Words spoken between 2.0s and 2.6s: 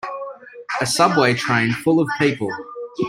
people.